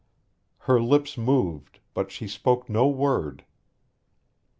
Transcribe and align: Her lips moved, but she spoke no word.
Her 0.65 0.81
lips 0.81 1.15
moved, 1.15 1.79
but 1.93 2.09
she 2.11 2.27
spoke 2.27 2.67
no 2.67 2.87
word. 2.87 3.45